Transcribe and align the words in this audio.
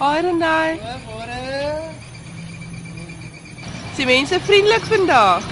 Haai 0.00 0.20
Renai. 0.24 0.80
Sy 3.96 4.04
mense 4.08 4.38
vriendelik 4.46 4.84
vandag. 4.88 5.44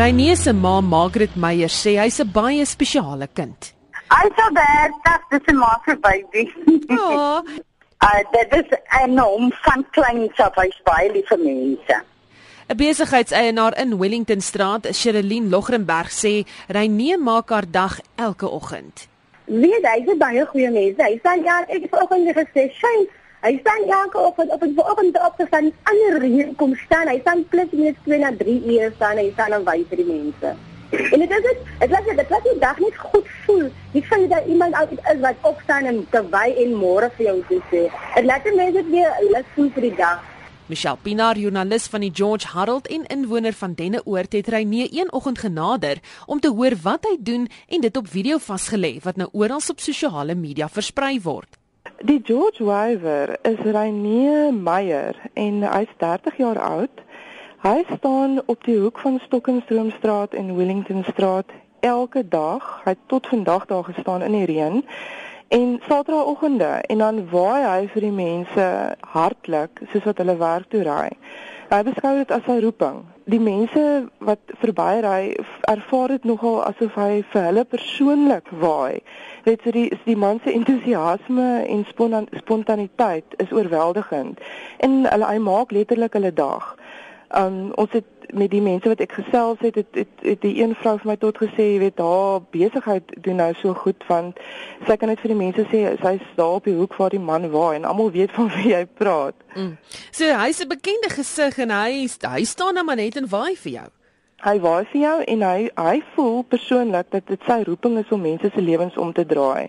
Reinie 0.00 0.36
se 0.36 0.52
ma 0.52 0.80
Margaret 0.80 1.36
Meyer 1.36 1.70
sê 1.70 1.94
hy's 2.02 2.18
'n 2.18 2.32
baie 2.34 2.66
spesiale 2.66 3.28
kind. 3.30 3.70
I'm 4.10 4.30
so 4.34 4.50
bad, 4.50 4.90
that's 5.04 5.24
this 5.30 5.42
is 5.46 5.54
my 5.54 5.78
baby. 6.02 6.50
Ja, 6.90 7.46
uh, 8.06 8.20
dit 8.34 8.50
is 8.58 8.66
'n 8.74 8.82
enorm 9.04 9.54
van 9.62 9.86
kleins 9.94 10.38
af 10.46 10.54
hy's 10.58 10.78
baie 10.82 11.14
lief 11.14 11.30
vir 11.30 11.40
mense. 11.46 12.09
'n 12.70 12.76
Besigheidseienaar 12.76 13.78
in 13.82 13.98
Wellington 13.98 14.40
Straat, 14.40 14.86
Sherilyn 14.94 15.48
Logrenberg 15.50 16.10
sê 16.14 16.46
Reinie 16.68 17.16
maak 17.18 17.48
haar 17.50 17.66
dag 17.70 17.98
elke 18.14 18.48
oggend. 18.48 19.08
Weet 19.44 19.86
hy, 19.90 19.98
'n 20.06 20.18
baie 20.18 20.46
goeie 20.46 20.70
mens. 20.70 20.96
Hy 20.96 21.18
sê 21.18 21.32
ja, 21.42 21.56
ek 21.66 21.82
het 21.82 21.90
vanoggend 21.90 22.30
gesê, 22.38 22.62
"Shyn, 22.78 23.08
hy 23.42 23.58
staan 23.58 23.82
elke 24.02 24.18
oggend 24.18 24.52
op 24.52 24.62
'n 24.62 24.74
vanoggend 24.74 25.18
opgestaan, 25.18 25.72
ander 25.82 26.22
hier 26.22 26.48
kom 26.56 26.74
staan. 26.86 27.08
Hy 27.08 27.18
staan 27.20 27.48
plus 27.48 27.70
minus 27.72 27.98
2 28.04 28.18
na 28.18 28.30
3 28.38 28.62
ure 28.64 28.92
staan 28.94 29.16
hy 29.16 29.30
staan 29.32 29.52
en 29.52 29.64
wys 29.64 29.86
vir 29.88 29.96
die 29.96 30.06
mense." 30.14 30.54
En 30.90 31.18
dit 31.18 31.30
is 31.30 31.42
dit, 31.42 31.58
dit 31.78 31.90
laat 31.90 32.04
dit 32.04 32.30
laat 32.30 32.42
die 32.42 32.58
dag 32.58 32.78
net 32.78 32.96
goed 32.96 33.26
voel. 33.44 33.68
Jy 33.92 34.02
vind 34.02 34.30
dat 34.30 34.46
iemand 34.46 34.74
altyd 34.74 35.00
is 35.12 35.20
wat 35.20 35.34
opstaan 35.40 35.84
en 35.84 36.06
te 36.10 36.22
wy 36.30 36.54
en 36.56 36.72
môre 36.74 37.10
vir 37.16 37.26
jou 37.26 37.42
te 37.48 37.60
sê. 37.70 37.90
Dit 38.14 38.24
laat 38.24 38.44
die 38.44 38.54
mense 38.54 38.84
weer 38.90 39.10
lus 39.30 39.46
voel 39.54 39.70
vir 39.74 39.82
die 39.82 39.96
dag. 39.96 40.29
Michelle 40.70 40.98
Pinaar, 41.02 41.34
joernalis 41.34 41.88
van 41.90 42.04
die 42.04 42.12
George 42.14 42.46
Harold 42.46 42.86
en 42.94 43.02
inwoner 43.10 43.52
van 43.52 43.72
Denneoord, 43.74 44.32
het 44.32 44.48
Reinie 44.48 44.86
een 44.92 45.12
oggend 45.12 45.38
genader 45.38 45.98
om 46.26 46.40
te 46.40 46.48
hoor 46.48 46.76
wat 46.82 47.08
hy 47.08 47.16
doen 47.18 47.48
en 47.68 47.80
dit 47.82 47.96
op 47.96 48.06
video 48.08 48.38
vasgelê 48.38 48.92
wat 49.02 49.18
nou 49.18 49.26
oral 49.32 49.58
op 49.72 49.80
sosiale 49.82 50.36
media 50.38 50.68
versprei 50.68 51.18
word. 51.22 51.58
Die 52.06 52.20
George 52.22 52.62
Wyver 52.64 53.34
is 53.42 53.58
Reinie 53.66 54.52
Meyer 54.52 55.18
en 55.34 55.64
hy's 55.66 55.90
30 55.98 56.38
jaar 56.38 56.60
oud. 56.62 57.02
Hy 57.66 57.82
staan 57.96 58.38
op 58.46 58.62
die 58.64 58.78
hoek 58.78 59.02
van 59.02 59.18
Stokenstroomstraat 59.26 60.38
en 60.38 60.54
Wellingtonstraat 60.56 61.50
elke 61.80 62.22
dag. 62.28 62.76
Hy 62.84 62.94
het 62.94 63.02
tot 63.10 63.26
vandag 63.26 63.66
daar 63.66 63.84
gestaan 63.90 64.22
in 64.22 64.38
die 64.38 64.46
reën. 64.46 64.84
En 65.50 65.80
Saterdagoggende 65.88 66.64
en 66.64 66.98
dan 66.98 67.16
waai 67.30 67.62
hy 67.66 67.86
vir 67.90 68.04
die 68.06 68.14
mense 68.14 68.66
hartlik 69.14 69.80
soos 69.90 70.04
wat 70.06 70.20
hulle 70.22 70.36
werk 70.38 70.68
toe 70.70 70.84
ry. 70.86 71.08
Hy 71.72 71.80
beskou 71.88 72.12
dit 72.20 72.30
as 72.36 72.44
sy 72.46 72.60
roeping. 72.62 73.00
Die 73.34 73.40
mense 73.42 73.82
wat 74.28 74.54
verbyry 74.62 75.32
ervaar 75.72 76.14
dit 76.14 76.28
nogal 76.30 76.60
asof 76.68 76.94
hy 77.02 77.24
vir 77.32 77.48
hulle 77.48 77.64
persoonlik 77.66 78.52
waai. 78.62 79.02
Dit 79.48 79.66
is 79.66 79.74
die 79.74 79.84
die 80.04 80.16
man 80.26 80.38
se 80.44 80.54
entoesiasme 80.54 81.48
en 81.66 81.82
spontaniteit 82.44 83.34
is 83.42 83.50
oorweldigend 83.50 84.38
en 84.86 84.96
hulle 85.10 85.32
hy 85.32 85.42
maak 85.50 85.74
letterlik 85.74 86.14
hulle 86.14 86.30
dag. 86.30 86.76
Um 87.42 87.72
ons 87.74 87.98
het 87.98 88.06
met 88.32 88.50
die 88.50 88.62
mense 88.62 88.88
wat 88.88 89.00
ek 89.00 89.12
gesels 89.12 89.58
het, 89.64 89.74
het 89.74 89.86
het, 89.94 90.08
het 90.22 90.40
die 90.42 90.62
een 90.62 90.74
vrou 90.74 90.96
vir 90.98 91.10
my 91.12 91.16
tot 91.20 91.38
gesê, 91.42 91.66
jy 91.74 91.78
weet, 91.84 91.98
haar 91.98 92.40
besigheid 92.54 93.14
doen 93.24 93.40
nou 93.42 93.50
so 93.60 93.74
goed 93.74 94.04
want 94.08 94.40
sy 94.86 94.96
kan 94.96 95.10
net 95.12 95.22
vir 95.22 95.34
die 95.34 95.38
mense 95.38 95.64
sê 95.70 95.84
sy's 96.02 96.26
daar 96.38 96.58
op 96.58 96.68
die 96.68 96.76
hoek 96.76 96.96
waar 96.98 97.14
die 97.14 97.22
man 97.22 97.48
waai 97.50 97.76
en 97.78 97.88
almal 97.88 98.12
weet 98.14 98.34
van 98.36 98.50
wie 98.56 98.74
hy 98.74 98.84
praat. 98.84 99.34
Mm. 99.54 99.76
So 100.10 100.24
hy's 100.24 100.60
'n 100.60 100.68
bekende 100.68 101.10
gesig 101.10 101.58
en 101.58 101.70
hy 101.70 102.06
hy 102.06 102.44
staan 102.44 102.74
nou 102.74 102.84
maar 102.84 102.96
net 102.96 103.16
en 103.16 103.28
waai 103.28 103.56
vir 103.56 103.72
jou. 103.72 103.88
Hy 104.40 104.56
waai 104.60 104.84
vir 104.92 105.00
jou 105.00 105.18
en 105.22 105.42
hy 105.42 105.70
hy 105.76 106.02
voel 106.14 106.42
persoonlik 106.42 107.10
dat 107.10 107.26
dit 107.26 107.42
sy 107.46 107.62
roeping 107.66 107.98
is 107.98 108.12
om 108.12 108.20
mense 108.20 108.50
se 108.54 108.60
lewens 108.60 108.96
om 108.96 109.12
te 109.12 109.26
draai. 109.26 109.68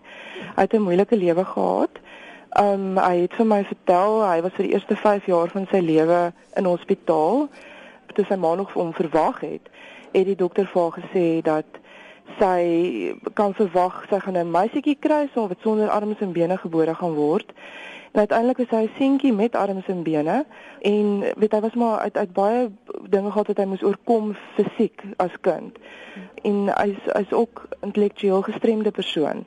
Hy 0.56 0.62
het 0.62 0.74
'n 0.74 0.82
moeilike 0.82 1.16
lewe 1.16 1.46
gehad. 1.46 2.00
Um 2.60 2.98
hy 2.98 3.16
het 3.22 3.34
vir 3.34 3.46
my 3.46 3.64
vertel 3.64 4.22
hy 4.28 4.42
was 4.42 4.54
vir 4.54 4.66
die 4.68 4.74
eerste 4.74 4.96
5 4.96 5.26
jaar 5.26 5.50
van 5.50 5.68
sy 5.72 5.80
lewe 5.80 6.34
in 6.56 6.66
hospitaal 6.66 7.50
toe 8.14 8.26
sy 8.26 8.36
ma 8.36 8.56
nog 8.56 8.72
vir 8.72 8.82
hom 8.82 8.94
verwag 8.94 9.40
het, 9.40 9.70
het 10.12 10.26
die 10.26 10.36
dokter 10.36 10.68
vir 10.68 10.82
haar 10.82 10.98
gesê 11.02 11.42
dat 11.42 11.82
sy 12.40 13.16
kan 13.34 13.54
verwag 13.54 14.06
sy 14.10 14.20
gaan 14.20 14.38
'n 14.38 14.52
meisietjie 14.52 14.98
kry 15.00 15.30
so 15.34 15.48
wat 15.48 15.62
sonder 15.62 15.90
arms 15.90 16.20
en 16.20 16.32
bene 16.32 16.58
gebore 16.58 16.96
gaan 16.96 17.14
word. 17.14 17.54
Uiteindelik 18.12 18.58
was 18.58 18.70
hy 18.70 18.84
'n 18.84 18.92
seentjie 18.98 19.34
met 19.34 19.56
arms 19.56 19.88
en 19.88 20.04
bene 20.04 20.46
en 20.82 21.20
weet 21.38 21.52
hy 21.52 21.60
was 21.60 21.74
maar 21.74 22.00
uit 22.00 22.18
uit 22.18 22.34
baie 22.34 22.72
dinge 23.10 23.32
gehad 23.32 23.48
wat 23.48 23.58
hy 23.58 23.66
moes 23.66 23.84
oorkom 23.84 24.36
fisiek 24.56 25.02
as 25.18 25.32
kind. 25.42 25.78
En 26.44 26.68
hy's 26.68 27.00
hy's 27.06 27.32
ook 27.32 27.68
intellektueel 27.82 28.42
gestremde 28.42 28.92
persoon. 28.92 29.46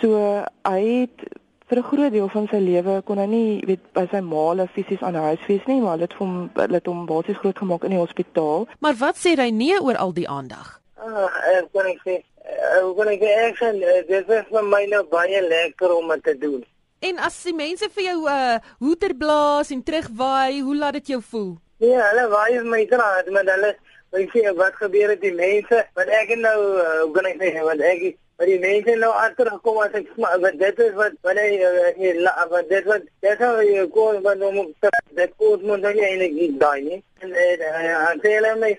So 0.00 0.42
hy 0.62 0.82
het 1.00 1.28
vir 1.74 1.82
'n 1.82 1.88
groot 1.90 2.12
deel 2.12 2.28
van 2.28 2.46
sy 2.48 2.58
lewe 2.58 3.02
kon 3.02 3.18
hy 3.18 3.26
nie 3.26 3.62
weet 3.66 3.82
by 3.92 4.06
sy 4.10 4.20
maale 4.20 4.66
fisies 4.74 5.02
aan 5.02 5.14
huis 5.14 5.46
wees 5.48 5.64
nie, 5.66 5.80
maar 5.80 5.98
dit 5.98 6.10
het 6.10 6.18
hom 6.18 6.50
dit 6.54 6.86
hom 6.86 7.06
basies 7.06 7.38
groot 7.38 7.58
gemaak 7.58 7.84
in 7.84 7.90
die 7.90 7.98
hospitaal. 7.98 8.66
Maar 8.80 8.94
wat 8.98 9.16
sê 9.16 9.34
hy 9.34 9.50
nee 9.50 9.80
oor 9.80 9.96
al 9.96 10.12
die 10.12 10.28
aandag? 10.28 10.80
Ag, 10.96 11.34
ek 11.58 11.66
kan 11.72 11.86
ek 11.86 12.00
sê, 12.06 12.14
ek 12.44 12.94
kan 12.96 13.08
ek 13.08 13.22
ek 13.22 13.56
sê 13.58 13.72
dit 14.08 14.30
is 14.30 14.46
vir 14.50 14.62
my 14.62 14.84
nou 14.86 15.02
baie 15.10 15.40
lekker 15.42 15.96
om 15.96 16.08
dit 16.08 16.24
te 16.24 16.38
doen. 16.38 16.62
En 17.00 17.18
as 17.18 17.42
die 17.42 17.54
mense 17.54 17.88
vir 17.90 18.04
jou 18.04 18.20
'n 18.22 18.30
uh, 18.30 18.58
hoeter 18.78 19.14
blaas 19.14 19.70
en 19.70 19.82
terugwaai, 19.82 20.60
hoe 20.60 20.76
laat 20.76 20.92
dit 20.92 21.06
jou 21.06 21.22
voel? 21.22 21.58
Ja, 21.78 22.00
hulle 22.10 22.28
waai 22.28 22.62
my 22.62 22.86
kraat, 22.86 23.30
maar 23.30 23.44
hulle 23.44 23.76
Ek 24.14 24.30
sê 24.30 24.46
wat 24.54 24.76
gebeur 24.78 25.08
met 25.08 25.20
die 25.20 25.34
mense? 25.34 25.78
Want 25.94 26.08
ek 26.08 26.36
nou, 26.38 26.58
uh, 26.78 27.00
hoe 27.02 27.12
kan 27.14 27.26
ek 27.26 27.40
sê, 27.40 27.48
want 27.66 27.80
ek 27.80 28.14
Maar 28.36 28.46
die 28.46 28.58
mense 28.58 28.94
nou 28.98 29.12
agtergekom 29.14 29.76
as 29.78 29.92
ek 29.94 30.08
wat 30.18 30.56
dit 30.58 30.80
is 30.82 30.94
wat 30.98 31.12
wat 31.22 31.38
hy 31.38 31.50
uh, 31.62 32.46
wat 32.50 32.66
dit 32.68 32.88
wat 32.90 33.04
dit 33.22 33.38
sou 33.38 33.52
jy 33.62 33.84
kon 33.94 34.18
van 34.24 34.42
hom 34.42 34.58
op 34.64 34.88
dit 35.20 35.36
koos 35.38 35.62
moet 35.62 35.84
dan 35.84 36.00
jy 36.00 36.08
nie 36.18 36.48
daai 36.58 36.80
nie. 36.82 36.98
En 37.22 37.30
en 37.30 38.24
sê 38.24 38.32
my 38.58 38.72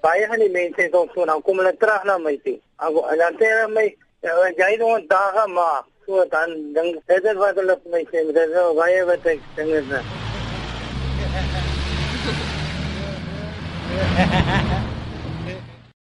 baie 0.00 0.24
van 0.32 0.40
die 0.40 0.48
mense 0.56 0.80
het 0.80 0.96
so 0.96 1.28
nou 1.28 1.36
kom 1.44 1.60
hulle 1.60 1.74
terug 1.76 2.08
na 2.08 2.16
my 2.16 2.34
toe. 2.46 2.56
En 2.80 3.20
dan 3.20 3.36
sê 3.36 3.52
hulle 3.52 3.68
my 3.76 3.86
jy 4.62 4.72
doen 4.80 5.06
dae 5.12 5.46
maar 5.52 5.84
so 6.08 6.24
dan 6.32 6.56
ding 6.72 6.96
dit 6.96 7.30
is 7.34 7.40
wat 7.44 7.60
hulle 7.60 7.76
my 7.92 8.04
sê 8.08 8.24
dit 8.32 8.42
is 8.48 8.74
baie 8.80 9.06
wat 9.12 9.32
ek 9.36 9.44
dink 9.60 9.76
is. 9.84 9.96
Ha 14.16 14.24
ha 14.32 14.52
ha. 14.64 14.95